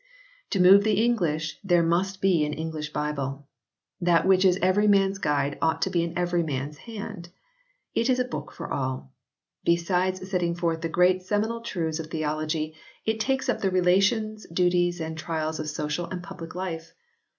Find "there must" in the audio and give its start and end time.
1.63-2.21